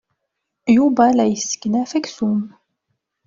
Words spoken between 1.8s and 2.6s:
aksum.